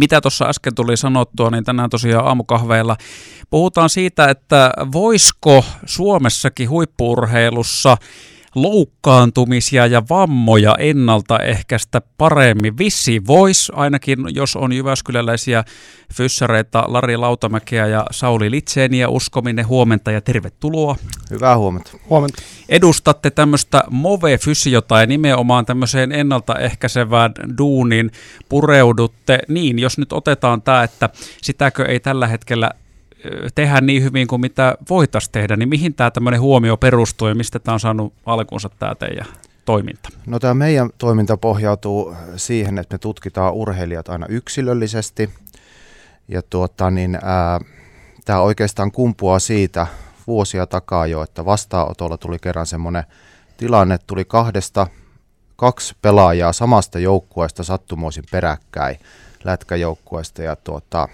Mitä 0.00 0.20
tuossa 0.20 0.44
äsken 0.48 0.74
tuli 0.74 0.96
sanottua, 0.96 1.50
niin 1.50 1.64
tänään 1.64 1.90
tosiaan 1.90 2.26
aamukahveilla 2.26 2.96
puhutaan 3.50 3.90
siitä, 3.90 4.28
että 4.30 4.72
voisiko 4.92 5.64
Suomessakin 5.86 6.70
huippuurheilussa 6.70 7.96
loukkaantumisia 8.54 9.86
ja 9.86 10.02
vammoja 10.10 10.74
ennaltaehkäistä 10.78 12.02
paremmin. 12.18 12.78
Vissi 12.78 13.26
voisi, 13.26 13.72
ainakin 13.76 14.18
jos 14.28 14.56
on 14.56 14.72
jyväskyläläisiä 14.72 15.64
fyssareita 16.14 16.84
Lari 16.86 17.16
Lautamäkeä 17.16 17.86
ja 17.86 18.06
Sauli 18.10 18.50
Litseeniä. 18.50 19.08
Uskominen 19.08 19.68
huomenta 19.68 20.10
ja 20.10 20.20
tervetuloa. 20.20 20.96
Hyvää 21.30 21.58
huomenta. 21.58 21.90
Huomenta. 22.10 22.42
Edustatte 22.68 23.30
tämmöistä 23.30 23.82
Move-fysiota 23.90 25.00
ja 25.00 25.06
nimenomaan 25.06 25.66
tämmöiseen 25.66 26.12
ennaltaehkäisevään 26.12 27.32
duunin 27.58 28.10
pureudutte. 28.48 29.38
Niin, 29.48 29.78
jos 29.78 29.98
nyt 29.98 30.12
otetaan 30.12 30.62
tämä, 30.62 30.82
että 30.82 31.08
sitäkö 31.42 31.84
ei 31.84 32.00
tällä 32.00 32.26
hetkellä 32.26 32.70
tehdä 33.54 33.80
niin 33.80 34.02
hyvin 34.02 34.26
kuin 34.26 34.40
mitä 34.40 34.76
voitaisiin 34.90 35.32
tehdä, 35.32 35.56
niin 35.56 35.68
mihin 35.68 35.94
tämä 35.94 36.10
tämmöinen 36.10 36.40
huomio 36.40 36.76
perustuu 36.76 37.28
ja 37.28 37.34
mistä 37.34 37.58
tämä 37.58 37.72
on 37.72 37.80
saanut 37.80 38.12
alkunsa 38.26 38.68
tämä 38.68 38.94
teidän 38.94 39.26
toiminta? 39.64 40.08
No 40.26 40.38
tämä 40.38 40.54
meidän 40.54 40.90
toiminta 40.98 41.36
pohjautuu 41.36 42.14
siihen, 42.36 42.78
että 42.78 42.94
me 42.94 42.98
tutkitaan 42.98 43.54
urheilijat 43.54 44.08
aina 44.08 44.26
yksilöllisesti 44.28 45.30
ja 46.28 46.42
tuota, 46.42 46.90
niin, 46.90 47.18
ää, 47.22 47.60
tämä 48.24 48.40
oikeastaan 48.40 48.92
kumpuaa 48.92 49.38
siitä 49.38 49.86
vuosia 50.26 50.66
takaa 50.66 51.06
jo, 51.06 51.22
että 51.22 51.44
vastaanotolla 51.44 52.18
tuli 52.18 52.38
kerran 52.38 52.66
semmoinen 52.66 53.04
tilanne, 53.56 53.98
tuli 54.06 54.24
kahdesta 54.24 54.86
kaksi 55.56 55.96
pelaajaa 56.02 56.52
samasta 56.52 56.98
joukkueesta 56.98 57.64
sattumoisin 57.64 58.24
peräkkäin 58.30 58.96
lätkäjoukkueesta 59.44 60.42
ja 60.42 60.56
tuota, 60.56 61.08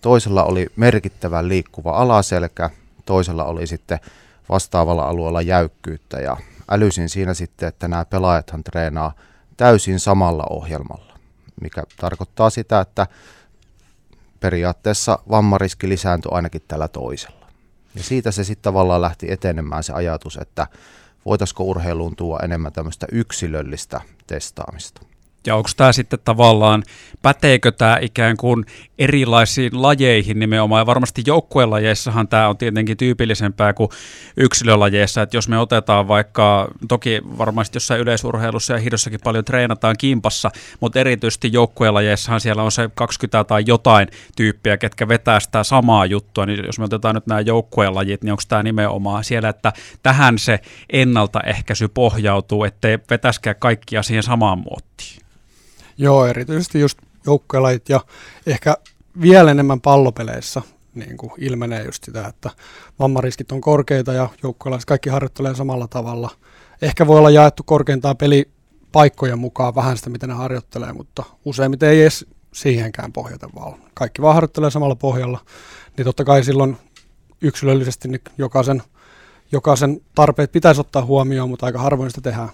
toisella 0.00 0.44
oli 0.44 0.66
merkittävän 0.76 1.48
liikkuva 1.48 1.90
alaselkä, 1.90 2.70
toisella 3.04 3.44
oli 3.44 3.66
sitten 3.66 4.00
vastaavalla 4.48 5.04
alueella 5.04 5.42
jäykkyyttä 5.42 6.20
ja 6.20 6.36
älysin 6.70 7.08
siinä 7.08 7.34
sitten, 7.34 7.68
että 7.68 7.88
nämä 7.88 8.04
pelaajathan 8.04 8.64
treenaa 8.64 9.12
täysin 9.56 10.00
samalla 10.00 10.44
ohjelmalla, 10.50 11.18
mikä 11.60 11.82
tarkoittaa 11.96 12.50
sitä, 12.50 12.80
että 12.80 13.06
periaatteessa 14.40 15.18
vammariski 15.30 15.88
lisääntyi 15.88 16.30
ainakin 16.32 16.62
tällä 16.68 16.88
toisella. 16.88 17.46
Ja 17.94 18.02
siitä 18.02 18.30
se 18.30 18.44
sitten 18.44 18.62
tavallaan 18.62 19.02
lähti 19.02 19.32
etenemään 19.32 19.82
se 19.82 19.92
ajatus, 19.92 20.36
että 20.36 20.66
voitaisiko 21.24 21.64
urheiluun 21.64 22.16
tuoda 22.16 22.44
enemmän 22.44 22.72
tämmöistä 22.72 23.06
yksilöllistä 23.12 24.00
testaamista. 24.26 25.09
Ja 25.46 25.56
onko 25.56 25.68
tämä 25.76 25.92
sitten 25.92 26.18
tavallaan, 26.24 26.82
päteekö 27.22 27.72
tämä 27.72 27.98
ikään 28.00 28.36
kuin 28.36 28.64
erilaisiin 28.98 29.82
lajeihin 29.82 30.38
nimenomaan, 30.38 30.80
ja 30.80 30.86
varmasti 30.86 31.22
joukkuelajeissahan 31.26 32.28
tämä 32.28 32.48
on 32.48 32.56
tietenkin 32.56 32.96
tyypillisempää 32.96 33.72
kuin 33.72 33.90
yksilölajeissa, 34.36 35.22
että 35.22 35.36
jos 35.36 35.48
me 35.48 35.58
otetaan 35.58 36.08
vaikka, 36.08 36.68
toki 36.88 37.20
varmasti 37.38 37.76
jossain 37.76 38.00
yleisurheilussa 38.00 38.72
ja 38.72 38.78
hiidossakin 38.78 39.20
paljon 39.24 39.44
treenataan 39.44 39.96
kimpassa, 39.98 40.50
mutta 40.80 41.00
erityisesti 41.00 41.50
joukkuelajeissahan 41.52 42.40
siellä 42.40 42.62
on 42.62 42.72
se 42.72 42.90
20 42.94 43.44
tai 43.44 43.62
jotain 43.66 44.08
tyyppiä, 44.36 44.76
ketkä 44.76 45.08
vetää 45.08 45.40
sitä 45.40 45.64
samaa 45.64 46.06
juttua, 46.06 46.46
niin 46.46 46.64
jos 46.66 46.78
me 46.78 46.84
otetaan 46.84 47.14
nyt 47.14 47.26
nämä 47.26 47.40
joukkuelajit, 47.40 48.24
niin 48.24 48.32
onko 48.32 48.42
tämä 48.48 48.62
nimenomaan 48.62 49.24
siellä, 49.24 49.48
että 49.48 49.72
tähän 50.02 50.38
se 50.38 50.60
ennaltaehkäisy 50.92 51.88
pohjautuu, 51.88 52.64
ettei 52.64 52.98
vetäskään 53.10 53.56
kaikkia 53.58 54.02
siihen 54.02 54.22
samaan 54.22 54.58
muottiin? 54.58 55.29
Joo, 56.00 56.26
erityisesti 56.26 56.80
just 56.80 56.98
joukkuelajit 57.26 57.88
ja 57.88 58.00
ehkä 58.46 58.76
vielä 59.20 59.50
enemmän 59.50 59.80
pallopeleissä 59.80 60.62
niin 60.94 61.16
kuin 61.16 61.32
ilmenee 61.38 61.84
just 61.84 62.04
sitä, 62.04 62.26
että 62.26 62.50
vammariskit 62.98 63.52
on 63.52 63.60
korkeita 63.60 64.12
ja 64.12 64.28
joukkuelaiset 64.42 64.86
kaikki 64.86 65.10
harjoittelee 65.10 65.54
samalla 65.54 65.88
tavalla. 65.88 66.30
Ehkä 66.82 67.06
voi 67.06 67.18
olla 67.18 67.30
jaettu 67.30 67.62
korkeintaan 67.62 68.16
pelipaikkojen 68.16 69.38
mukaan 69.38 69.74
vähän 69.74 69.96
sitä, 69.96 70.10
miten 70.10 70.28
ne 70.28 70.34
harjoittelee, 70.34 70.92
mutta 70.92 71.22
useimmiten 71.44 71.88
ei 71.88 72.02
edes 72.02 72.26
siihenkään 72.54 73.12
pohjata 73.12 73.48
vaan. 73.54 73.74
Kaikki 73.94 74.22
vaan 74.22 74.34
harjoittelee 74.34 74.70
samalla 74.70 74.96
pohjalla, 74.96 75.38
niin 75.96 76.04
totta 76.04 76.24
kai 76.24 76.44
silloin 76.44 76.76
yksilöllisesti 77.40 78.08
niin 78.08 78.20
jokaisen, 78.38 78.82
jokaisen 79.52 80.00
tarpeet 80.14 80.52
pitäisi 80.52 80.80
ottaa 80.80 81.04
huomioon, 81.04 81.50
mutta 81.50 81.66
aika 81.66 81.78
harvoin 81.78 82.10
sitä 82.10 82.20
tehdään. 82.20 82.50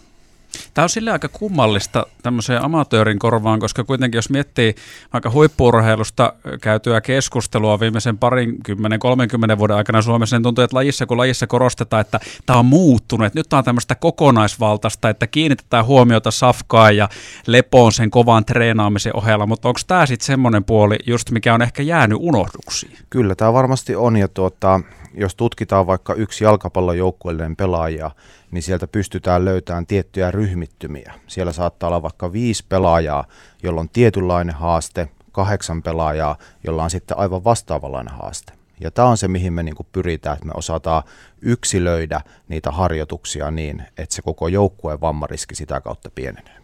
Tämä 0.75 0.83
on 0.83 0.89
sille 0.89 1.11
aika 1.11 1.29
kummallista 1.29 2.07
tämmöiseen 2.23 2.65
amatöörin 2.65 3.19
korvaan, 3.19 3.61
koska 3.61 3.85
kuitenkin 3.85 4.19
jos 4.19 4.31
miettii 4.31 4.75
aika 5.13 5.31
huippuurheilusta 5.31 6.33
käytyä 6.61 7.01
keskustelua 7.01 7.81
viimeisen 7.81 8.19
parin 8.19 8.63
kymmenen, 8.63 8.99
30 9.01 9.59
vuoden 9.59 9.77
aikana 9.77 10.03
Suomessa, 10.03 10.37
niin 10.37 10.43
tuntuu, 10.43 10.65
että 10.65 10.77
lajissa 10.77 11.07
kun 11.07 11.19
lajissa 11.19 11.47
korostetaan, 11.47 12.01
että 12.01 12.21
tämä 12.47 12.59
on 12.59 12.67
muuttunut, 12.67 13.27
että 13.27 13.39
nyt 13.39 13.49
tämä 13.49 13.59
on 13.59 13.65
tämmöistä 13.65 13.95
kokonaisvaltaista, 13.95 15.09
että 15.09 15.27
kiinnitetään 15.27 15.87
huomiota 15.87 16.31
safkaan 16.31 16.97
ja 16.97 17.09
lepoon 17.47 17.93
sen 17.93 18.11
kovan 18.11 18.45
treenaamisen 18.45 19.17
ohella, 19.17 19.47
mutta 19.47 19.69
onko 19.69 19.81
tämä 19.87 20.07
sitten 20.07 20.27
semmoinen 20.27 20.65
puoli, 20.65 20.97
just 21.07 21.31
mikä 21.31 21.55
on 21.55 21.63
ehkä 21.63 21.83
jäänyt 21.83 22.19
unohduksiin? 22.21 22.99
Kyllä, 23.11 23.35
tämä 23.35 23.53
varmasti 23.53 23.97
on, 23.97 24.17
ja 24.17 24.29
tuota, 24.29 24.81
jos 25.15 25.35
tutkitaan 25.35 25.87
vaikka 25.87 26.15
yksi 26.15 26.45
jalkapallojoukkueellinen 26.45 27.57
pelaaja, 27.57 28.11
niin 28.57 28.63
sieltä 28.63 28.87
pystytään 28.87 29.45
löytämään 29.45 29.87
tiettyjä 29.87 30.31
ryhmittymiä. 30.31 31.15
Siellä 31.27 31.53
saattaa 31.53 31.87
olla 31.87 32.03
vaikka 32.03 32.33
viisi 32.33 32.65
pelaajaa, 32.69 33.25
jolla 33.63 33.81
on 33.81 33.89
tietynlainen 33.89 34.55
haaste, 34.55 35.09
kahdeksan 35.33 35.83
pelaajaa, 35.83 36.39
jolla 36.65 36.85
on 36.85 36.91
sitten 36.91 37.19
aivan 37.19 37.45
vastaavanlainen 37.45 38.15
haaste. 38.15 38.53
Ja 38.81 38.91
tämä 38.91 39.09
on 39.09 39.17
se, 39.17 39.29
mihin 39.29 39.53
me 39.53 39.63
niin 39.63 39.75
pyritään, 39.93 40.35
että 40.35 40.47
me 40.47 40.53
osataan 40.55 41.03
yksilöidä 41.43 42.21
niitä 42.49 42.71
harjoituksia 42.71 43.51
niin, 43.51 43.83
että 43.99 44.15
se 44.15 44.23
koko 44.23 44.49
joukkueen 44.49 45.01
vammariski 45.01 45.55
sitä 45.55 45.81
kautta 45.81 46.11
pienenee. 46.11 46.57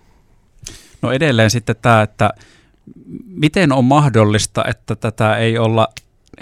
No 1.03 1.13
edelleen 1.13 1.51
sitten 1.51 1.77
tämä, 1.83 2.03
että 2.03 2.31
miten 3.27 3.73
on 3.73 3.85
mahdollista, 3.85 4.65
että 4.69 4.97
tätä 4.97 5.37
ei 5.37 5.59
olla 5.59 5.89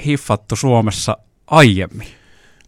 hiffattu 0.06 0.56
Suomessa 0.56 1.16
aiemmin? 1.47 2.20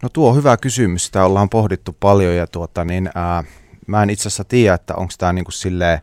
No 0.02 0.08
tuo 0.08 0.30
on 0.30 0.36
hyvä 0.36 0.56
kysymys, 0.56 1.06
sitä 1.06 1.24
ollaan 1.24 1.48
pohdittu 1.48 1.96
paljon 2.00 2.36
ja 2.36 2.46
tuota, 2.46 2.84
niin, 2.84 3.10
ää, 3.14 3.44
mä 3.86 4.02
en 4.02 4.10
itse 4.10 4.28
asiassa 4.28 4.44
tiedä, 4.44 4.74
että 4.74 4.94
onko 4.94 5.12
tämä 5.18 5.32
niin 5.32 5.44
silleen 5.50 5.98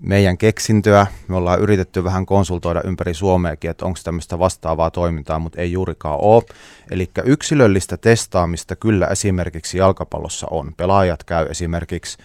meidän 0.00 0.38
keksintöä. 0.38 1.06
Me 1.28 1.36
ollaan 1.36 1.60
yritetty 1.60 2.04
vähän 2.04 2.26
konsultoida 2.26 2.82
ympäri 2.84 3.14
Suomeakin, 3.14 3.70
että 3.70 3.84
onko 3.84 3.98
tämmöistä 4.04 4.38
vastaavaa 4.38 4.90
toimintaa, 4.90 5.38
mutta 5.38 5.60
ei 5.60 5.72
juurikaan 5.72 6.18
ole. 6.20 6.42
Eli 6.90 7.10
yksilöllistä 7.24 7.96
testaamista 7.96 8.76
kyllä 8.76 9.06
esimerkiksi 9.06 9.78
jalkapallossa 9.78 10.46
on. 10.50 10.74
Pelaajat 10.76 11.24
käy 11.24 11.46
esimerkiksi 11.46 12.18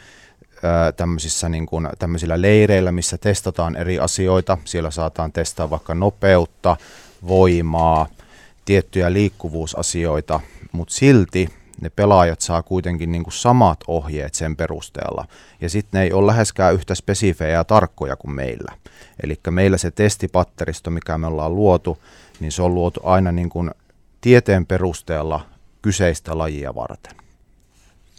tämmöisissä 0.97 1.49
niin 1.49 1.65
kuin, 1.65 1.89
tämmöisillä 1.99 2.41
leireillä, 2.41 2.91
missä 2.91 3.17
testataan 3.17 3.75
eri 3.75 3.99
asioita. 3.99 4.57
Siellä 4.65 4.91
saataan 4.91 5.31
testaa 5.31 5.69
vaikka 5.69 5.95
nopeutta, 5.95 6.77
voimaa, 7.27 8.07
tiettyjä 8.65 9.13
liikkuvuusasioita, 9.13 10.39
mutta 10.73 10.93
silti 10.93 11.49
ne 11.81 11.89
pelaajat 11.89 12.41
saa 12.41 12.63
kuitenkin 12.63 13.11
niin 13.11 13.23
kuin 13.23 13.33
samat 13.33 13.79
ohjeet 13.87 14.33
sen 14.33 14.55
perusteella. 14.55 15.25
Ja 15.61 15.69
sitten 15.69 15.99
ne 15.99 16.03
ei 16.03 16.13
ole 16.13 16.27
läheskään 16.27 16.73
yhtä 16.73 16.95
spesifejä 16.95 17.53
ja 17.53 17.63
tarkkoja 17.63 18.15
kuin 18.15 18.35
meillä. 18.35 18.71
Eli 19.23 19.39
meillä 19.49 19.77
se 19.77 19.91
testipatteristo, 19.91 20.91
mikä 20.91 21.17
me 21.17 21.27
ollaan 21.27 21.55
luotu, 21.55 21.97
niin 22.39 22.51
se 22.51 22.61
on 22.61 22.75
luotu 22.75 22.99
aina 23.03 23.31
niin 23.31 23.49
kuin 23.49 23.71
tieteen 24.21 24.65
perusteella 24.65 25.45
kyseistä 25.81 26.37
lajia 26.37 26.75
varten. 26.75 27.15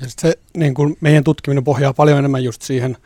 Ja 0.00 0.06
se 0.08 0.38
niin 0.56 0.74
kuin 0.74 0.96
meidän 1.00 1.24
tutkiminen 1.24 1.64
pohjaa 1.64 1.94
paljon 1.94 2.18
enemmän 2.18 2.44
just 2.44 2.62
siihen 2.62 2.96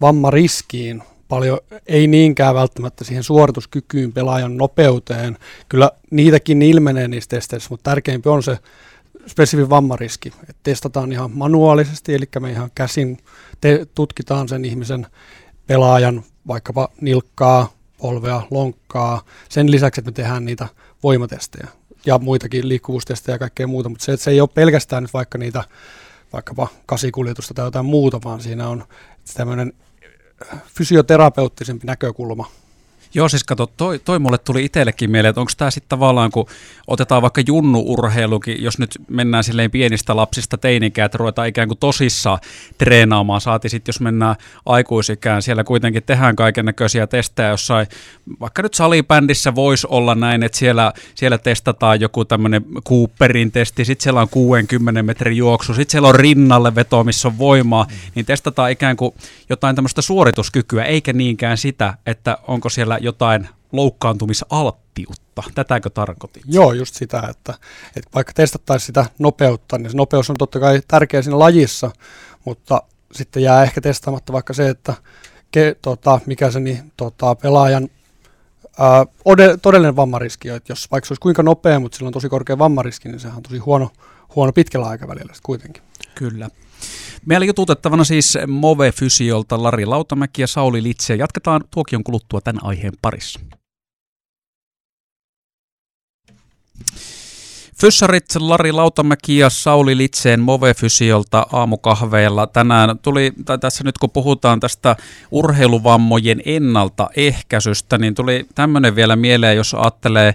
vammariskiin, 0.00 1.02
paljon, 1.28 1.58
ei 1.86 2.06
niinkään 2.06 2.54
välttämättä 2.54 3.04
siihen 3.04 3.22
suorituskykyyn, 3.22 4.12
pelaajan 4.12 4.56
nopeuteen. 4.56 5.38
Kyllä 5.68 5.90
niitäkin 6.10 6.62
ilmenee 6.62 7.08
niissä 7.08 7.28
testeissä, 7.28 7.68
mutta 7.70 7.90
tärkeimpi 7.90 8.28
on 8.28 8.42
se 8.42 8.58
spesifi 9.26 9.70
vammariski. 9.70 10.32
Et 10.48 10.56
testataan 10.62 11.12
ihan 11.12 11.30
manuaalisesti, 11.34 12.14
eli 12.14 12.24
me 12.40 12.50
ihan 12.50 12.70
käsin 12.74 13.18
te- 13.60 13.86
tutkitaan 13.94 14.48
sen 14.48 14.64
ihmisen 14.64 15.06
pelaajan 15.66 16.22
vaikkapa 16.48 16.88
nilkkaa, 17.00 17.72
polvea, 17.98 18.42
lonkkaa. 18.50 19.22
Sen 19.48 19.70
lisäksi, 19.70 20.00
että 20.00 20.10
me 20.10 20.14
tehdään 20.14 20.44
niitä 20.44 20.68
voimatestejä 21.02 21.68
ja 22.06 22.18
muitakin 22.18 22.68
liikkuvuustestejä 22.68 23.34
ja 23.34 23.38
kaikkea 23.38 23.66
muuta, 23.66 23.88
mutta 23.88 24.04
se, 24.04 24.16
se 24.16 24.30
ei 24.30 24.40
ole 24.40 24.48
pelkästään 24.54 25.02
nyt 25.02 25.14
vaikka 25.14 25.38
niitä 25.38 25.64
vaikkapa 26.32 26.68
kasikuljetusta 26.86 27.54
tai 27.54 27.66
jotain 27.66 27.86
muuta, 27.86 28.20
vaan 28.24 28.40
siinä 28.40 28.68
on 28.68 28.84
tämmöinen 29.34 29.72
fysioterapeuttisempi 30.66 31.86
näkökulma 31.86 32.50
Joo, 33.16 33.28
siis 33.28 33.44
kato, 33.44 33.66
toi, 33.76 33.98
toi 33.98 34.18
mulle 34.18 34.38
tuli 34.38 34.64
itsellekin 34.64 35.10
mieleen, 35.10 35.30
että 35.30 35.40
onko 35.40 35.52
tämä 35.56 35.70
sitten 35.70 35.88
tavallaan, 35.88 36.30
kun 36.30 36.46
otetaan 36.86 37.22
vaikka 37.22 37.40
junnu-urheilukin, 37.46 38.62
jos 38.62 38.78
nyt 38.78 38.98
mennään 39.08 39.44
silleen 39.44 39.70
pienistä 39.70 40.16
lapsista 40.16 40.58
teinikään, 40.58 41.06
että 41.06 41.18
ruvetaan 41.18 41.48
ikään 41.48 41.68
kuin 41.68 41.78
tosissaan 41.78 42.38
treenaamaan, 42.78 43.40
saati 43.40 43.68
sitten 43.68 43.92
jos 43.92 44.00
mennään 44.00 44.36
aikuisikään, 44.66 45.42
siellä 45.42 45.64
kuitenkin 45.64 46.02
tehdään 46.02 46.36
kaiken 46.36 46.64
näköisiä 46.64 47.06
testejä. 47.06 47.48
Jossain, 47.48 47.86
vaikka 48.40 48.62
nyt 48.62 48.74
salibändissä 48.74 49.54
voisi 49.54 49.86
olla 49.90 50.14
näin, 50.14 50.42
että 50.42 50.58
siellä, 50.58 50.92
siellä 51.14 51.38
testataan 51.38 52.00
joku 52.00 52.24
tämmöinen 52.24 52.64
Cooperin 52.88 53.52
testi, 53.52 53.84
sitten 53.84 54.02
siellä 54.02 54.20
on 54.20 54.28
60 54.28 55.02
metrin 55.02 55.36
juoksu, 55.36 55.74
sitten 55.74 55.92
siellä 55.92 56.08
on 56.08 56.14
rinnalle 56.14 56.74
veto, 56.74 57.04
missä 57.04 57.28
on 57.28 57.38
voimaa, 57.38 57.86
niin 58.14 58.26
testataan 58.26 58.70
ikään 58.70 58.96
kuin 58.96 59.14
jotain 59.48 59.76
tämmöistä 59.76 60.02
suorituskykyä, 60.02 60.84
eikä 60.84 61.12
niinkään 61.12 61.58
sitä, 61.58 61.94
että 62.06 62.38
onko 62.48 62.68
siellä 62.68 62.98
jotain 63.06 63.48
loukkaantumisalttiutta. 63.72 65.42
Tätäkö 65.54 65.90
tarkoitit? 65.90 66.42
Joo, 66.46 66.72
just 66.72 66.94
sitä, 66.94 67.22
että, 67.30 67.54
että 67.96 68.10
vaikka 68.14 68.32
testattaisiin 68.32 68.86
sitä 68.86 69.06
nopeutta, 69.18 69.78
niin 69.78 69.90
se 69.90 69.96
nopeus 69.96 70.30
on 70.30 70.36
totta 70.36 70.60
kai 70.60 70.80
tärkeä 70.88 71.22
siinä 71.22 71.38
lajissa, 71.38 71.90
mutta 72.44 72.82
sitten 73.12 73.42
jää 73.42 73.62
ehkä 73.62 73.80
testaamatta 73.80 74.32
vaikka 74.32 74.52
se, 74.52 74.68
että 74.68 74.94
ke, 75.50 75.76
tota, 75.82 76.20
mikä 76.26 76.50
se 76.50 76.60
niin, 76.60 76.92
tota, 76.96 77.34
pelaajan 77.34 77.88
ää, 78.78 79.06
ode, 79.24 79.56
todellinen 79.56 79.96
vammariski, 79.96 80.48
että 80.48 80.72
jos 80.72 80.90
vaikka 80.90 81.06
se 81.06 81.12
olisi 81.12 81.20
kuinka 81.20 81.42
nopea, 81.42 81.80
mutta 81.80 81.96
sillä 81.96 82.08
on 82.08 82.12
tosi 82.12 82.28
korkea 82.28 82.58
vammariski, 82.58 83.08
niin 83.08 83.20
sehän 83.20 83.36
on 83.36 83.42
tosi 83.42 83.58
huono, 83.58 83.90
huono 84.36 84.52
pitkällä 84.52 84.86
aikavälillä 84.86 85.32
kuitenkin. 85.42 85.82
Kyllä. 86.14 86.50
Meillä 87.26 87.46
jututettavana 87.46 88.04
siis 88.04 88.38
Move-fysiolta 88.46 89.62
Lari 89.62 89.86
Lautamäki 89.86 90.42
ja 90.42 90.46
Sauli 90.46 90.82
Litse. 90.82 91.14
Jatketaan 91.14 91.60
tuokion 91.70 92.04
kuluttua 92.04 92.40
tämän 92.40 92.64
aiheen 92.64 92.92
parissa. 93.02 93.40
Fyssarit 97.80 98.24
Lari 98.38 98.72
Lautamäki 98.72 99.38
ja 99.38 99.50
Sauli 99.50 99.96
Litseen 99.96 100.40
Move-fysiolta 100.40 101.46
aamukahveilla. 101.52 102.46
Tänään 102.46 102.98
tuli, 102.98 103.32
tai 103.44 103.58
tässä 103.58 103.84
nyt 103.84 103.98
kun 103.98 104.10
puhutaan 104.10 104.60
tästä 104.60 104.96
urheiluvammojen 105.30 106.42
ennaltaehkäisystä, 106.44 107.98
niin 107.98 108.14
tuli 108.14 108.46
tämmöinen 108.54 108.96
vielä 108.96 109.16
mieleen, 109.16 109.56
jos 109.56 109.74
ajattelee 109.74 110.34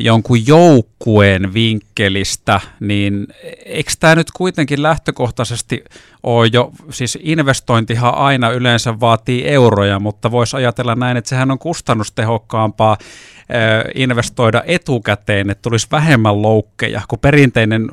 jonkun 0.00 0.46
joukkueen 0.46 1.54
vinkkelistä, 1.54 2.60
niin 2.80 3.26
eikö 3.64 3.92
tämä 4.00 4.14
nyt 4.14 4.30
kuitenkin 4.30 4.82
lähtökohtaisesti 4.82 5.84
ole 6.22 6.48
jo, 6.52 6.72
siis 6.90 7.18
investointihan 7.22 8.14
aina 8.14 8.50
yleensä 8.50 9.00
vaatii 9.00 9.48
euroja, 9.48 10.00
mutta 10.00 10.30
voisi 10.30 10.56
ajatella 10.56 10.94
näin, 10.94 11.16
että 11.16 11.28
sehän 11.28 11.50
on 11.50 11.58
kustannustehokkaampaa 11.58 12.96
investoida 13.94 14.62
etukäteen, 14.66 15.50
että 15.50 15.62
tulisi 15.62 15.86
vähemmän 15.92 16.42
loukkeja, 16.42 17.02
kun 17.08 17.18
perinteinen 17.18 17.88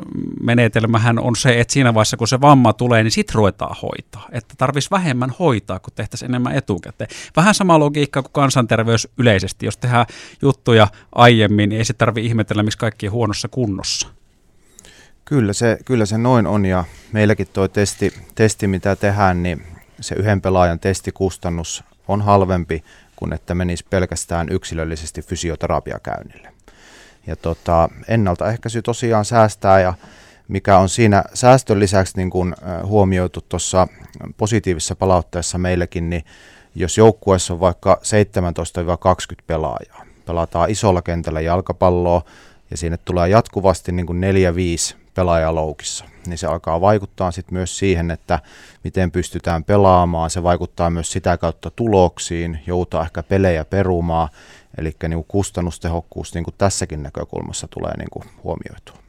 menetelmähän 0.48 1.20
on 1.20 1.36
se, 1.36 1.60
että 1.60 1.74
siinä 1.74 1.94
vaiheessa 1.94 2.18
kun 2.18 2.28
se 2.28 2.42
vamma 2.42 2.74
tulee, 2.74 3.04
niin 3.04 3.12
sit 3.12 3.32
ruvetaan 3.32 3.76
hoitaa. 3.82 4.28
Että 4.32 4.54
tarvitsisi 4.58 4.92
vähemmän 4.92 5.34
hoitaa, 5.40 5.80
kun 5.80 5.94
tehtäisiin 5.96 6.32
enemmän 6.32 6.56
etukäteen. 6.56 7.10
Vähän 7.36 7.54
sama 7.54 7.80
logiikka 7.80 8.22
kuin 8.22 8.32
kansanterveys 8.32 9.08
yleisesti. 9.18 9.66
Jos 9.66 9.78
tehdään 9.78 10.06
juttuja 10.42 10.88
aiemmin, 11.16 11.70
niin 11.70 11.80
ei 11.80 11.86
se 11.86 11.94
tarvi 11.94 12.26
ihmetellä, 12.26 12.64
missä 12.64 12.80
kaikki 12.80 13.08
on 13.08 13.14
huonossa 13.14 13.48
kunnossa. 13.48 14.08
Kyllä 15.26 15.54
se, 15.54 15.78
kyllä 15.86 16.06
se 16.06 16.18
noin 16.18 16.48
on 16.48 16.66
ja 16.66 16.84
meilläkin 17.12 17.48
tuo 17.54 17.68
testi, 17.68 18.14
testi, 18.36 18.68
mitä 18.68 18.96
tehdään, 18.96 19.44
niin 19.44 19.64
se 20.02 20.16
yhden 20.16 20.42
pelaajan 20.42 20.80
testikustannus 20.80 21.84
on 22.08 22.22
halvempi 22.22 22.84
kuin 23.16 23.34
että 23.34 23.56
menisi 23.56 23.86
pelkästään 23.90 24.48
yksilöllisesti 24.50 25.22
fysioterapiakäynnille. 25.22 26.54
Ja 27.28 27.36
tota, 27.36 27.90
ennaltaehkäisy 28.08 28.82
tosiaan 28.82 29.26
säästää 29.26 29.80
ja 29.82 29.94
mikä 30.48 30.78
on 30.78 30.90
siinä 30.90 31.24
säästön 31.34 31.80
lisäksi 31.80 32.18
niin 32.18 32.30
kuin 32.30 32.56
huomioitu 32.84 33.42
tuossa 33.50 33.88
positiivisessa 34.38 34.96
palautteessa 34.96 35.58
meillekin, 35.58 36.10
niin 36.10 36.26
jos 36.76 36.98
joukkueessa 36.98 37.54
on 37.54 37.60
vaikka 37.60 38.02
17-20 39.36 39.44
pelaajaa, 39.48 40.06
pelataan 40.26 40.70
isolla 40.70 41.02
kentällä 41.02 41.42
jalkapalloa 41.42 42.22
ja 42.72 42.78
sinne 42.78 42.98
tulee 42.98 43.30
jatkuvasti 43.30 43.92
niin 43.92 44.06
kuin 44.06 44.22
4-5 44.94 44.96
pelaajaloukissa, 45.14 46.06
niin 46.28 46.38
se 46.38 46.48
alkaa 46.48 46.82
vaikuttaa 46.82 47.32
sitten 47.32 47.54
myös 47.54 47.78
siihen, 47.78 48.12
että 48.12 48.40
miten 48.84 49.12
pystytään 49.12 49.64
pelaamaan. 49.64 50.30
Se 50.30 50.44
vaikuttaa 50.44 50.90
myös 50.90 51.12
sitä 51.12 51.38
kautta 51.38 51.72
tuloksiin, 51.72 52.60
joutaa 52.68 53.04
ehkä 53.04 53.24
pelejä 53.24 53.66
perumaan, 53.66 54.30
eli 54.78 54.96
niin 55.08 55.26
kustannustehokkuus 55.28 56.34
niin 56.34 56.44
kuin 56.44 56.56
tässäkin 56.58 57.04
näkökulmassa 57.04 57.68
tulee 57.68 57.98
niin 57.98 58.10
kuin 58.12 58.26
huomioitua. 58.44 59.07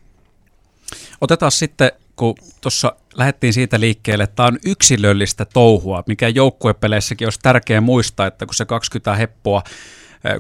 Otetaan 1.21 1.53
sitten, 1.53 1.93
kun 2.17 2.35
tuossa 2.61 2.93
lähdettiin 3.15 3.53
siitä 3.53 3.81
liikkeelle, 3.81 4.25
että 4.25 4.37
tämä 4.37 4.47
on 4.47 4.59
yksilöllistä 4.67 5.45
touhua, 5.45 6.03
mikä 6.07 6.29
joukkuepeleissäkin 6.29 7.27
olisi 7.27 7.39
tärkeää 7.43 7.81
muistaa, 7.81 8.27
että 8.27 8.47
kun 8.47 8.55
se 8.55 8.65
20 8.65 9.15
heppoa 9.15 9.63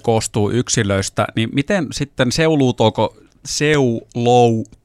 koostuu 0.03 0.51
yksilöistä, 0.51 1.27
niin 1.37 1.49
miten 1.53 1.87
sitten 1.93 2.33
seuloutuuko 2.33 3.17
seuloutuuko 3.45 4.81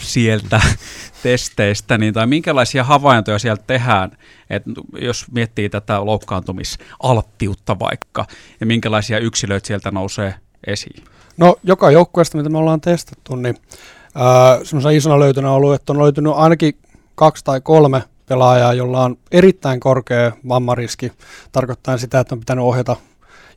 sieltä 0.00 0.60
testeistä, 1.22 1.98
niin, 1.98 2.14
tai 2.14 2.26
minkälaisia 2.26 2.84
havaintoja 2.84 3.38
sieltä 3.38 3.64
tehdään, 3.66 4.10
että 4.50 4.70
jos 5.00 5.26
miettii 5.32 5.68
tätä 5.68 6.06
loukkaantumisalttiutta 6.06 7.78
vaikka, 7.78 8.26
ja 8.60 8.66
minkälaisia 8.66 9.18
yksilöitä 9.18 9.66
sieltä 9.66 9.90
nousee 9.90 10.34
esiin? 10.66 11.04
No 11.36 11.56
joka 11.64 11.90
joukkueesta, 11.90 12.38
mitä 12.38 12.50
me 12.50 12.58
ollaan 12.58 12.80
testattu, 12.80 13.36
niin 13.36 13.56
semmoisena 14.62 14.90
isona 14.90 15.18
löytönä 15.18 15.50
on 15.50 15.56
ollut, 15.56 15.74
että 15.74 15.92
on 15.92 16.02
löytynyt 16.02 16.32
ainakin 16.36 16.78
kaksi 17.14 17.44
tai 17.44 17.60
kolme 17.60 18.02
pelaajaa, 18.26 18.74
jolla 18.74 19.04
on 19.04 19.16
erittäin 19.32 19.80
korkea 19.80 20.32
vammariski, 20.48 21.12
tarkoittaa 21.52 21.98
sitä, 21.98 22.20
että 22.20 22.34
on 22.34 22.38
pitänyt 22.38 22.64
ohjata 22.64 22.96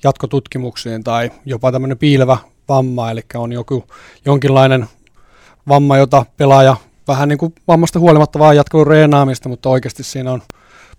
jatkotutkimuksiin 0.04 1.04
tai 1.04 1.32
jopa 1.46 1.72
tämmöinen 1.72 1.98
piilevä 1.98 2.38
vamma, 2.70 3.12
eli 3.12 3.22
on 3.36 3.52
joku 3.52 3.84
jonkinlainen 4.26 4.88
vamma, 5.68 5.98
jota 5.98 6.26
pelaaja 6.38 6.76
vähän 7.08 7.30
niin 7.30 7.40
kuin 7.40 7.56
vammasta 7.68 8.00
huolimatta 8.00 8.40
vaan 8.40 8.56
jatkuu 8.56 8.86
reenaamista, 8.86 9.50
mutta 9.50 9.70
oikeasti 9.70 10.04
siinä 10.04 10.32
on 10.32 10.42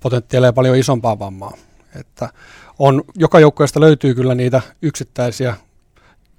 potentiaalia 0.01 0.53
paljon 0.53 0.77
isompaa 0.77 1.19
vammaa. 1.19 1.53
Että 2.01 2.29
on, 2.79 3.03
joka 3.15 3.41
joukkueesta 3.41 3.81
löytyy 3.81 4.15
kyllä 4.15 4.35
niitä 4.35 4.61
yksittäisiä 4.83 5.57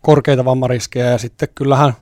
korkeita 0.01 0.45
vammariskejä 0.45 1.09
ja 1.09 1.17
sitten 1.17 1.49
kyllähän 1.55 1.93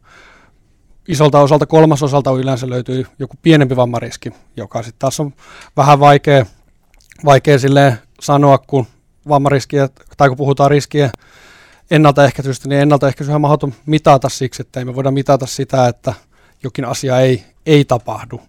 isolta 1.07 1.39
osalta, 1.39 1.65
kolmasosalta 1.65 2.31
yleensä 2.31 2.69
löytyy 2.69 3.05
joku 3.19 3.35
pienempi 3.41 3.75
vammariski, 3.75 4.31
joka 4.57 4.83
sitten 4.83 4.99
taas 4.99 5.19
on 5.19 5.33
vähän 5.77 5.99
vaikea, 5.99 6.45
vaikea 7.25 7.57
sanoa, 8.21 8.57
kun 8.57 8.87
vammariskiä, 9.27 9.89
tai 10.17 10.27
kun 10.27 10.37
puhutaan 10.37 10.71
riskiä 10.71 11.09
ennaltaehkäisystä, 11.91 12.69
niin 12.69 12.81
ennaltaehkäisy 12.81 13.31
on 13.31 13.41
mahdoton 13.41 13.73
mitata 13.85 14.29
siksi, 14.29 14.61
että 14.61 14.79
ei 14.79 14.85
me 14.85 14.95
voida 14.95 15.11
mitata 15.11 15.45
sitä, 15.45 15.87
että 15.87 16.13
jokin 16.63 16.85
asia 16.85 17.19
ei, 17.19 17.45
ei 17.65 17.85
tapahdu, 17.85 18.41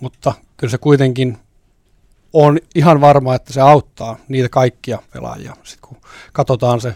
mutta 0.00 0.32
kyllä 0.56 0.70
se 0.70 0.78
kuitenkin 0.78 1.38
on 2.32 2.58
ihan 2.74 3.00
varma, 3.00 3.34
että 3.34 3.52
se 3.52 3.60
auttaa 3.60 4.16
niitä 4.28 4.48
kaikkia 4.48 4.98
pelaajia, 5.12 5.56
sit 5.62 5.80
kun 5.80 5.96
katsotaan 6.32 6.80
se 6.80 6.94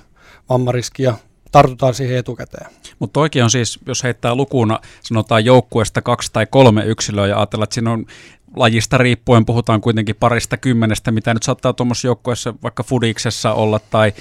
vammariski 0.49 1.03
ja 1.03 1.15
tartutaan 1.53 1.95
siihen 1.95 2.17
etukäteen. 2.17 2.71
Mutta 2.99 3.21
oikein 3.21 3.45
on 3.45 3.51
siis, 3.51 3.79
jos 3.87 4.03
heittää 4.03 4.35
lukuna, 4.35 4.81
sanotaan 5.03 5.45
joukkueesta 5.45 6.03
kaksi 6.03 6.33
tai 6.33 6.47
kolme 6.47 6.85
yksilöä 6.85 7.27
ja 7.27 7.37
ajatellaan, 7.37 7.65
että 7.65 7.75
siinä 7.75 7.91
on 7.93 8.07
lajista 8.57 8.99
riippuen 8.99 9.47
puhutaan 9.47 9.81
kuitenkin 9.81 10.17
parista 10.17 10.57
kymmenestä, 10.57 11.11
mitä 11.11 11.35
nyt 11.35 11.43
saattaa 11.43 11.73
tuommoisessa 11.73 12.09
joukkueessa 12.09 12.55
vaikka 12.63 12.83
Fudiksessa 12.83 13.53
olla 13.53 13.81
tai 13.91 14.13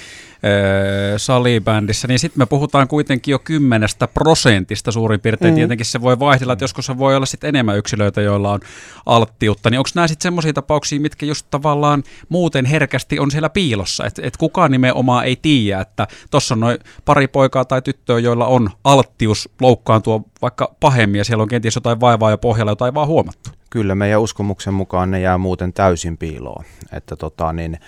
ö, 0.44 1.18
salibändissä, 1.18 2.08
niin 2.08 2.18
sitten 2.18 2.38
me 2.38 2.46
puhutaan 2.46 2.88
kuitenkin 2.88 3.32
jo 3.32 3.38
kymmenestä 3.38 4.08
prosentista 4.08 4.92
suurin 4.92 5.20
piirtein. 5.20 5.54
Mm. 5.54 5.56
Tietenkin 5.56 5.86
se 5.86 6.00
voi 6.00 6.18
vaihdella, 6.18 6.52
että 6.52 6.64
joskus 6.64 6.86
se 6.86 6.98
voi 6.98 7.16
olla 7.16 7.26
sitten 7.26 7.48
enemmän 7.48 7.78
yksilöitä, 7.78 8.20
joilla 8.20 8.52
on 8.52 8.60
alttiutta. 9.06 9.70
Niin 9.70 9.78
onko 9.78 9.90
nämä 9.94 10.08
sitten 10.08 10.22
semmoisia 10.22 10.52
tapauksia, 10.52 11.00
mitkä 11.00 11.26
just 11.26 11.46
tavallaan 11.50 12.02
muuten 12.28 12.64
herkästi 12.64 13.18
on 13.18 13.30
siellä 13.30 13.48
piilossa, 13.48 14.06
että 14.06 14.22
et 14.24 14.36
kukaan 14.36 14.70
nimenomaan 14.70 15.24
ei 15.24 15.36
tiedä, 15.36 15.80
että 15.80 16.06
tuossa 16.30 16.54
on 16.54 16.60
noin 16.60 16.78
pari 17.04 17.28
poikaa 17.28 17.64
tai 17.64 17.82
tyttöä, 17.82 18.18
joilla 18.18 18.46
on 18.46 18.70
alttius 18.84 19.48
loukkaantua 19.60 20.20
vaikka 20.42 20.74
pahemmin 20.80 21.18
ja 21.18 21.24
siellä 21.24 21.42
on 21.42 21.48
kenties 21.48 21.74
jotain 21.74 22.00
vaivaa 22.00 22.30
ja 22.30 22.38
pohjalla, 22.38 22.72
jotain 22.72 22.94
vaan 22.94 23.08
huomattu 23.08 23.57
kyllä 23.70 23.94
meidän 23.94 24.20
uskomuksen 24.20 24.74
mukaan 24.74 25.10
ne 25.10 25.20
jää 25.20 25.38
muuten 25.38 25.72
täysin 25.72 26.18
piiloon. 26.18 26.64
Että 26.92 27.16
tota, 27.16 27.52
niin, 27.52 27.80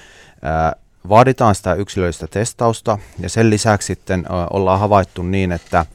ää, 0.42 0.72
vaaditaan 1.08 1.54
sitä 1.54 1.74
yksilöllistä 1.74 2.26
testausta 2.26 2.98
ja 3.18 3.28
sen 3.28 3.50
lisäksi 3.50 3.86
sitten 3.86 4.26
ä, 4.30 4.46
ollaan 4.50 4.80
havaittu 4.80 5.22
niin, 5.22 5.52
että 5.52 5.86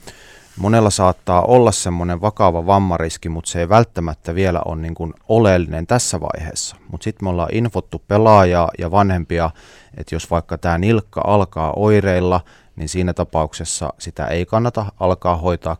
Monella 0.57 0.89
saattaa 0.89 1.41
olla 1.41 1.71
semmoinen 1.71 2.21
vakava 2.21 2.65
vammariski, 2.65 3.29
mutta 3.29 3.51
se 3.51 3.59
ei 3.59 3.69
välttämättä 3.69 4.35
vielä 4.35 4.61
ole 4.65 4.81
niin 4.81 4.95
kuin 4.95 5.13
oleellinen 5.27 5.87
tässä 5.87 6.19
vaiheessa. 6.21 6.75
Mutta 6.91 7.03
sitten 7.03 7.25
me 7.25 7.29
ollaan 7.29 7.49
infottu 7.51 8.01
pelaajaa 8.07 8.69
ja 8.79 8.91
vanhempia, 8.91 9.49
että 9.97 10.15
jos 10.15 10.31
vaikka 10.31 10.57
tämä 10.57 10.77
nilkka 10.77 11.21
alkaa 11.27 11.73
oireilla, 11.75 12.41
niin 12.75 12.89
siinä 12.89 13.13
tapauksessa 13.13 13.93
sitä 13.99 14.27
ei 14.27 14.45
kannata 14.45 14.85
alkaa 14.99 15.35
hoitaa 15.35 15.77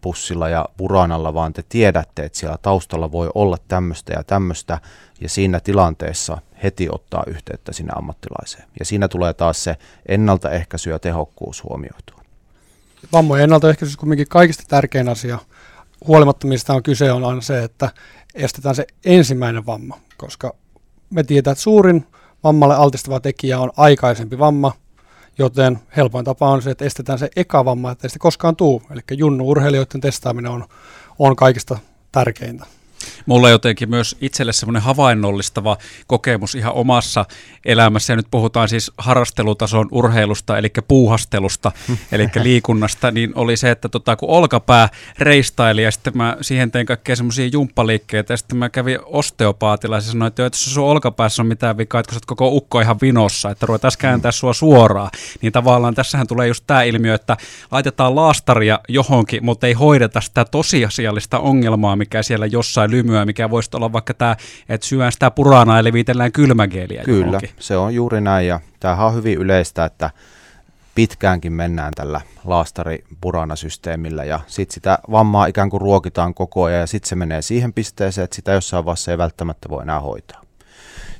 kylmäpussilla 0.00 0.48
ja 0.48 0.68
puranalla, 0.76 1.34
vaan 1.34 1.52
te 1.52 1.62
tiedätte, 1.68 2.24
että 2.24 2.38
siellä 2.38 2.58
taustalla 2.62 3.12
voi 3.12 3.30
olla 3.34 3.56
tämmöistä 3.68 4.12
ja 4.12 4.24
tämmöistä, 4.24 4.78
ja 5.20 5.28
siinä 5.28 5.60
tilanteessa 5.60 6.38
heti 6.62 6.88
ottaa 6.92 7.24
yhteyttä 7.26 7.72
sinne 7.72 7.92
ammattilaiseen. 7.96 8.64
Ja 8.78 8.84
siinä 8.84 9.08
tulee 9.08 9.34
taas 9.34 9.64
se 9.64 9.76
ennaltaehkäisy 10.08 10.90
ja 10.90 10.98
tehokkuus 10.98 11.64
huomioitua. 11.64 12.20
Vammojen 13.12 13.44
ennaltaehkäisy 13.44 13.92
on 13.92 14.00
kuitenkin 14.00 14.28
kaikista 14.28 14.64
tärkein 14.68 15.08
asia, 15.08 15.38
huolimatta 16.06 16.46
mistä 16.46 16.72
on 16.72 16.82
kyse, 16.82 17.12
on 17.12 17.42
se, 17.42 17.64
että 17.64 17.90
estetään 18.34 18.74
se 18.74 18.86
ensimmäinen 19.04 19.66
vamma, 19.66 19.98
koska 20.16 20.54
me 21.10 21.22
tiedetään, 21.22 21.52
että 21.52 21.62
suurin 21.62 22.06
vammalle 22.44 22.74
altistava 22.74 23.20
tekijä 23.20 23.60
on 23.60 23.70
aikaisempi 23.76 24.38
vamma, 24.38 24.72
joten 25.40 25.78
helpoin 25.96 26.24
tapa 26.24 26.48
on 26.48 26.62
se, 26.62 26.70
että 26.70 26.84
estetään 26.84 27.18
se 27.18 27.30
eka 27.36 27.64
vamma, 27.64 27.90
että 27.90 28.06
ei 28.06 28.10
sitä 28.10 28.22
koskaan 28.22 28.56
tuu. 28.56 28.82
Eli 28.90 29.00
junnu-urheilijoiden 29.12 30.00
testaaminen 30.00 30.50
on, 30.50 30.64
on 31.18 31.36
kaikista 31.36 31.78
tärkeintä. 32.12 32.66
Mulla 33.26 33.50
jotenkin 33.50 33.90
myös 33.90 34.16
itselle 34.20 34.52
semmoinen 34.52 34.82
havainnollistava 34.82 35.76
kokemus 36.06 36.54
ihan 36.54 36.72
omassa 36.72 37.24
elämässä. 37.64 38.12
Ja 38.12 38.16
nyt 38.16 38.26
puhutaan 38.30 38.68
siis 38.68 38.92
harrastelutason 38.98 39.88
urheilusta, 39.90 40.58
eli 40.58 40.68
puuhastelusta, 40.88 41.72
eli 42.12 42.28
liikunnasta, 42.42 43.10
niin 43.10 43.32
oli 43.34 43.56
se, 43.56 43.70
että 43.70 43.88
tota, 43.88 44.16
kun 44.16 44.28
olkapää 44.28 44.88
reistaili 45.18 45.82
ja 45.82 45.90
sitten 45.90 46.16
mä 46.16 46.36
siihen 46.40 46.70
tein 46.70 46.86
kaikkea 46.86 47.16
semmoisia 47.16 47.46
jumppaliikkeitä 47.52 48.32
ja 48.32 48.36
sitten 48.36 48.58
mä 48.58 48.68
kävin 48.68 48.98
osteopaatilla 49.04 49.96
ja 49.96 50.00
sanoin, 50.00 50.28
että 50.28 50.42
jos 50.42 50.74
sun 50.74 50.84
olkapäässä 50.84 51.42
on 51.42 51.46
mitään 51.46 51.76
vikaa, 51.76 52.00
että 52.00 52.10
kun 52.10 52.14
sä 52.14 52.20
koko 52.26 52.48
ukko 52.48 52.80
ihan 52.80 52.96
vinossa, 53.02 53.50
että 53.50 53.66
ruvetaan 53.66 53.92
kääntää 53.98 54.32
sua 54.32 54.52
suoraan, 54.52 55.10
niin 55.42 55.52
tavallaan 55.52 55.94
tässähän 55.94 56.26
tulee 56.26 56.48
just 56.48 56.64
tämä 56.66 56.82
ilmiö, 56.82 57.14
että 57.14 57.36
laitetaan 57.70 58.16
laastaria 58.16 58.80
johonkin, 58.88 59.44
mutta 59.44 59.66
ei 59.66 59.72
hoideta 59.72 60.20
sitä 60.20 60.44
tosiasiallista 60.44 61.38
ongelmaa, 61.38 61.96
mikä 61.96 62.22
siellä 62.22 62.46
jossain 62.46 62.90
lymyä, 63.02 63.24
mikä 63.24 63.50
voisi 63.50 63.70
olla 63.74 63.92
vaikka 63.92 64.14
tämä, 64.14 64.36
että 64.68 64.86
syön 64.86 65.12
sitä 65.12 65.30
puranaa 65.30 65.76
ja 65.76 65.84
levitellään 65.84 66.32
kylmägeeliä 66.32 67.02
Kyllä, 67.04 67.26
johonkin. 67.26 67.50
se 67.58 67.76
on 67.76 67.94
juuri 67.94 68.20
näin 68.20 68.46
ja 68.46 68.60
tämähän 68.80 69.06
on 69.06 69.14
hyvin 69.14 69.38
yleistä, 69.38 69.84
että 69.84 70.10
pitkäänkin 70.94 71.52
mennään 71.52 71.92
tällä 71.96 72.20
laastari-purana-systeemillä 72.44 74.24
ja 74.24 74.40
sitten 74.46 74.74
sitä 74.74 74.98
vammaa 75.10 75.46
ikään 75.46 75.70
kuin 75.70 75.80
ruokitaan 75.80 76.34
koko 76.34 76.64
ajan 76.64 76.80
ja 76.80 76.86
sitten 76.86 77.08
se 77.08 77.16
menee 77.16 77.42
siihen 77.42 77.72
pisteeseen, 77.72 78.24
että 78.24 78.36
sitä 78.36 78.52
jossain 78.52 78.84
vaiheessa 78.84 79.10
ei 79.10 79.18
välttämättä 79.18 79.68
voi 79.68 79.82
enää 79.82 80.00
hoitaa. 80.00 80.40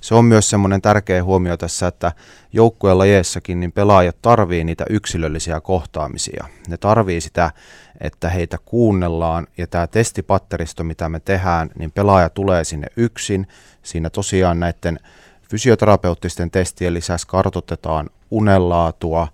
Se 0.01 0.15
on 0.15 0.25
myös 0.25 0.51
semmoinen 0.51 0.83
tärkeä 0.83 1.25
huomio 1.25 1.57
tässä, 1.57 1.87
että 1.87 2.13
joukkueen 2.53 2.99
lajeissakin 2.99 3.61
niin 3.61 3.73
pelaajat 3.73 4.17
tarvii 4.23 4.65
niitä 4.65 4.85
yksilöllisiä 4.91 5.61
kohtaamisia. 5.61 6.45
Ne 6.69 6.77
tarvii 6.77 7.21
sitä, 7.21 7.51
että 8.01 8.29
heitä 8.29 8.59
kuunnellaan 8.65 9.47
ja 9.59 9.67
tämä 9.67 9.87
testipatteristo, 9.87 10.85
mitä 10.85 11.09
me 11.09 11.21
tehdään, 11.21 11.71
niin 11.79 11.93
pelaaja 11.93 12.29
tulee 12.29 12.65
sinne 12.65 12.87
yksin. 12.97 13.47
Siinä 13.83 14.11
tosiaan 14.11 14.61
näiden 14.61 15.01
fysioterapeuttisten 15.51 16.51
testien 16.51 16.95
lisäksi 16.95 17.27
kartoitetaan 17.27 18.11
unenlaatua, 18.31 19.29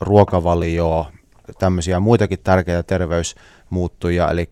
ruokavalioa, 0.00 1.12
tämmöisiä 1.58 2.00
muitakin 2.00 2.38
tärkeitä 2.44 2.82
terveysmuuttuja, 2.82 4.30
eli 4.30 4.50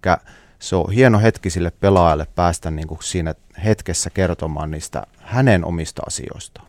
se 0.67 0.77
on 0.77 0.93
hieno 0.93 1.19
hetki 1.19 1.51
sille 1.51 1.71
pelaajalle 1.71 2.27
päästä 2.35 2.71
niin 2.71 2.89
kuin 2.89 3.03
siinä 3.03 3.35
hetkessä 3.65 4.11
kertomaan 4.11 4.71
niistä 4.71 5.07
hänen 5.19 5.65
omista 5.65 6.03
asioistaan. 6.07 6.67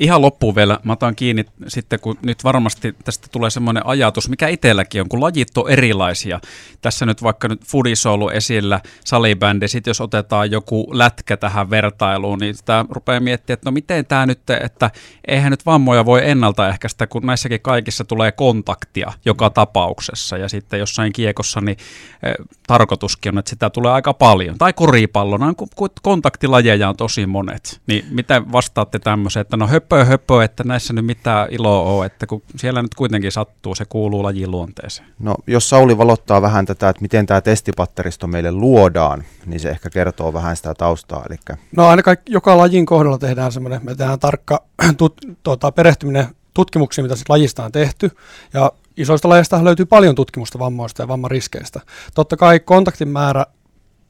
Ihan 0.00 0.22
loppuun 0.22 0.54
vielä, 0.54 0.78
mä 0.84 0.92
otan 0.92 1.16
kiinni 1.16 1.44
sitten, 1.68 2.00
kun 2.00 2.18
nyt 2.22 2.44
varmasti 2.44 2.94
tästä 3.04 3.28
tulee 3.32 3.50
semmoinen 3.50 3.86
ajatus, 3.86 4.28
mikä 4.28 4.48
itselläkin 4.48 5.00
on, 5.00 5.08
kun 5.08 5.20
lajit 5.20 5.58
on 5.58 5.70
erilaisia. 5.70 6.40
Tässä 6.80 7.06
nyt 7.06 7.22
vaikka 7.22 7.48
nyt 7.48 7.64
Fudis 7.66 8.06
on 8.06 8.12
ollut 8.12 8.32
esillä, 8.32 8.80
salibändi, 9.04 9.68
sitten 9.68 9.90
jos 9.90 10.00
otetaan 10.00 10.50
joku 10.50 10.86
lätkä 10.92 11.36
tähän 11.36 11.70
vertailuun, 11.70 12.38
niin 12.38 12.54
sitä 12.54 12.84
rupeaa 12.90 13.20
miettimään, 13.20 13.54
että 13.54 13.70
no 13.70 13.72
miten 13.72 14.06
tämä 14.06 14.26
nyt, 14.26 14.50
että 14.50 14.90
eihän 15.28 15.50
nyt 15.50 15.66
vammoja 15.66 16.04
voi 16.04 16.30
ennaltaehkäistä, 16.30 17.06
kun 17.06 17.26
näissäkin 17.26 17.60
kaikissa 17.60 18.04
tulee 18.04 18.32
kontaktia 18.32 19.12
joka 19.24 19.50
tapauksessa. 19.50 20.36
Ja 20.36 20.48
sitten 20.48 20.80
jossain 20.80 21.12
kiekossa, 21.12 21.60
niin 21.60 21.76
eh, 22.22 22.34
tarkoituskin 22.66 23.34
on, 23.34 23.38
että 23.38 23.50
sitä 23.50 23.70
tulee 23.70 23.92
aika 23.92 24.14
paljon. 24.14 24.58
Tai 24.58 24.72
koripallona, 24.72 25.54
kun 25.54 25.68
kontaktilajeja 26.02 26.88
on 26.88 26.96
tosi 26.96 27.26
monet. 27.26 27.80
Niin 27.86 28.06
miten 28.10 28.52
vastaatte 28.52 28.98
tämmöiseen, 28.98 29.40
että 29.40 29.56
no 29.56 29.66
höp 29.66 29.89
höpö 29.90 30.04
höpö, 30.04 30.44
että 30.44 30.64
näissä 30.64 30.92
nyt 30.92 31.06
mitään 31.06 31.48
iloa 31.50 31.82
ole, 31.82 32.06
että 32.06 32.26
kun 32.26 32.42
siellä 32.56 32.82
nyt 32.82 32.94
kuitenkin 32.94 33.32
sattuu, 33.32 33.74
se 33.74 33.84
kuuluu 33.84 34.22
lajin 34.22 34.50
luonteeseen. 34.50 35.08
No 35.18 35.34
jos 35.46 35.68
Sauli 35.68 35.98
valottaa 35.98 36.42
vähän 36.42 36.66
tätä, 36.66 36.88
että 36.88 37.02
miten 37.02 37.26
tämä 37.26 37.40
testipatteristo 37.40 38.26
meille 38.26 38.52
luodaan, 38.52 39.24
niin 39.46 39.60
se 39.60 39.70
ehkä 39.70 39.90
kertoo 39.90 40.32
vähän 40.32 40.56
sitä 40.56 40.74
taustaa. 40.74 41.24
Eli... 41.30 41.36
No 41.76 41.88
aina 41.88 42.02
kaikki, 42.02 42.32
joka 42.32 42.56
lajin 42.56 42.86
kohdalla 42.86 43.18
tehdään 43.18 43.52
semmoinen, 43.52 43.80
me 43.82 43.94
tehdään 43.94 44.18
tarkka 44.18 44.62
tut, 44.98 45.20
tuota, 45.42 45.72
perehtyminen 45.72 46.26
tutkimuksiin, 46.54 47.04
mitä 47.04 47.14
lajista 47.28 47.64
on 47.64 47.72
tehty, 47.72 48.10
ja 48.52 48.72
isoista 48.96 49.28
lajeista 49.28 49.64
löytyy 49.64 49.86
paljon 49.86 50.14
tutkimusta 50.14 50.58
vammoista 50.58 51.02
ja 51.02 51.08
vammariskeistä. 51.08 51.80
Totta 52.14 52.36
kai 52.36 52.60
kontaktin 52.60 53.08
määrä 53.08 53.46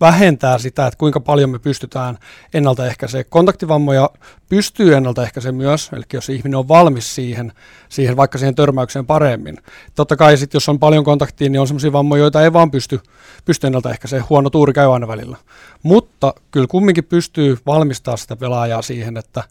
vähentää 0.01 0.59
sitä, 0.59 0.87
että 0.87 0.99
kuinka 0.99 1.21
paljon 1.21 1.51
me 1.51 1.59
pystytään 1.59 2.19
ennaltaehkäisemään. 2.55 3.25
Kontaktivammoja 3.29 4.11
pystyy 4.49 4.95
ennaltaehkäisemään 4.95 5.55
myös, 5.55 5.91
eli 5.93 6.03
jos 6.13 6.29
ihminen 6.29 6.59
on 6.59 6.69
valmis 6.69 7.15
siihen, 7.15 7.53
siihen 7.89 8.17
vaikka 8.17 8.39
siihen 8.39 8.55
törmäykseen 8.55 9.07
paremmin. 9.07 9.59
Totta 9.95 10.17
kai 10.17 10.37
sitten, 10.37 10.57
jos 10.57 10.69
on 10.69 10.79
paljon 10.79 11.05
kontaktia, 11.05 11.49
niin 11.49 11.61
on 11.61 11.67
sellaisia 11.67 11.93
vammoja, 11.93 12.23
joita 12.23 12.43
ei 12.43 12.53
vaan 12.53 12.71
pysty, 12.71 13.01
pysty 13.45 13.67
ennaltaehkäisemään. 13.67 14.29
Huono 14.31 14.51
tuuri 14.51 14.73
käy 14.73 14.95
aina 14.95 15.09
välillä. 15.09 15.37
Mutta 15.83 16.35
kyllä 16.51 16.67
kumminkin 16.67 17.05
pystyy 17.05 17.59
valmistaa 17.67 18.17
sitä 18.17 18.37
pelaajaa 18.37 18.83
siihen, 18.83 19.17
että 19.17 19.45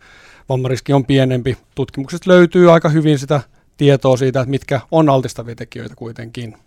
vammariski 0.50 0.94
on 0.94 1.06
pienempi. 1.06 1.58
Tutkimuksesta 1.75 2.29
löytyy 2.29 2.74
aika 2.74 2.89
hyvin 2.89 3.20
sitä 3.20 3.41
tietoa 3.77 4.18
siitä, 4.18 4.39
että 4.39 4.50
mitkä 4.50 4.82
on 4.91 5.10
altistavia 5.10 5.56
tekijöitä 5.56 5.96
kuitenkin. 5.96 6.58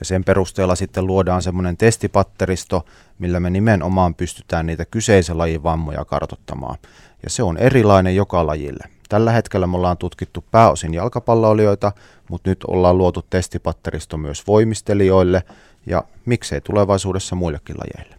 Ja 0.00 0.04
sen 0.04 0.24
perusteella 0.24 0.74
sitten 0.74 1.06
luodaan 1.06 1.42
semmoinen 1.42 1.76
testipatteristo, 1.76 2.84
millä 3.18 3.40
me 3.40 3.50
nimenomaan 3.50 4.14
pystytään 4.14 4.66
niitä 4.66 4.84
kyseisen 4.84 5.38
lajin 5.38 5.62
vammoja 5.62 6.04
kartottamaan. 6.04 6.78
Ja 7.22 7.30
se 7.30 7.42
on 7.42 7.58
erilainen 7.58 8.16
joka 8.16 8.46
lajille. 8.46 8.84
Tällä 9.08 9.32
hetkellä 9.32 9.66
me 9.66 9.76
ollaan 9.76 9.98
tutkittu 9.98 10.44
pääosin 10.50 10.94
jalkapalloilijoita, 10.94 11.92
mutta 12.30 12.50
nyt 12.50 12.64
ollaan 12.64 12.98
luotu 12.98 13.22
testipatteristo 13.30 14.16
myös 14.16 14.46
voimistelijoille 14.46 15.42
ja 15.86 16.04
miksei 16.24 16.60
tulevaisuudessa 16.60 17.36
muillekin 17.36 17.76
lajeille. 17.78 18.16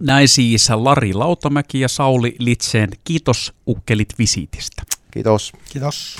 Näin 0.00 0.28
siis 0.28 0.70
Lari 0.74 1.14
Lautamäki 1.14 1.80
ja 1.80 1.88
Sauli 1.88 2.36
Litseen. 2.38 2.90
Kiitos 3.04 3.54
ukkelit 3.66 4.08
visiitistä. 4.18 4.82
Kiitos. 5.10 5.52
Kiitos. 5.72 6.16